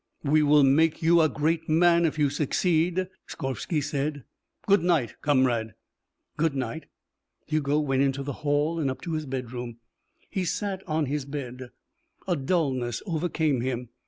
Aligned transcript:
"We 0.23 0.41
will 0.41 0.63
make 0.63 1.03
you 1.03 1.21
a 1.21 1.29
great 1.29 1.69
man 1.69 2.05
if 2.05 2.17
you 2.17 2.31
succeed," 2.31 3.07
Skorvsky 3.27 3.81
said. 3.83 4.23
"Good 4.65 4.81
night, 4.81 5.13
comrade." 5.21 5.75
"Good 6.37 6.55
night." 6.55 6.87
Hugo 7.45 7.79
went 7.79 8.01
into 8.01 8.23
the 8.23 8.33
hall 8.41 8.79
and 8.79 8.89
up 8.89 9.01
to 9.01 9.13
his 9.13 9.27
bedroom. 9.27 9.77
He 10.27 10.43
sat 10.43 10.81
on 10.87 11.05
his 11.05 11.25
bed. 11.25 11.69
A 12.27 12.35
dullness 12.35 13.03
overcame 13.05 13.61
him. 13.61 13.89